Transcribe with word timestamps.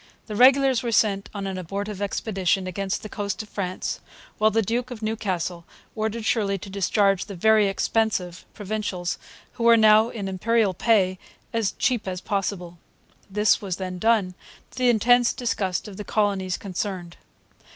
The 0.25 0.35
regulars 0.35 0.81
were 0.81 0.91
sent 0.91 1.29
on 1.31 1.45
an 1.45 1.59
abortive 1.59 2.01
expedition 2.01 2.65
against 2.65 3.03
the 3.03 3.07
coast 3.07 3.43
of 3.43 3.49
France, 3.49 3.99
while 4.39 4.49
the 4.49 4.63
Duke 4.63 4.89
of 4.89 5.03
Newcastle 5.03 5.63
ordered 5.95 6.25
Shirley 6.25 6.57
to 6.57 6.71
discharge 6.71 7.25
the 7.25 7.35
'very 7.35 7.67
expensive' 7.67 8.43
Provincials, 8.55 9.19
who 9.51 9.63
were 9.63 9.77
now 9.77 10.09
in 10.09 10.27
Imperial 10.27 10.73
pay, 10.73 11.19
'as 11.53 11.73
cheap 11.73 12.07
as 12.07 12.19
possible.' 12.19 12.79
This 13.29 13.61
was 13.61 13.75
then 13.75 13.99
done, 13.99 14.33
to 14.71 14.79
the 14.79 14.89
intense 14.89 15.33
disgust 15.33 15.87
of 15.87 15.97
the 15.97 16.03
colonies 16.03 16.57
concerned. 16.57 17.17